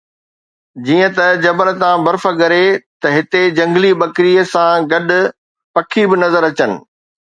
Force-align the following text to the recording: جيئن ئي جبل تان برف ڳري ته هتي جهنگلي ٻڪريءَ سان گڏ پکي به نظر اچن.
جيئن 0.87 1.19
ئي 1.25 1.35
جبل 1.43 1.69
تان 1.83 1.95
برف 2.07 2.23
ڳري 2.41 2.59
ته 3.01 3.07
هتي 3.15 3.43
جهنگلي 3.57 3.91
ٻڪريءَ 4.03 4.51
سان 4.53 4.73
گڏ 4.91 5.07
پکي 5.73 6.03
به 6.09 6.23
نظر 6.25 6.41
اچن. 6.51 6.71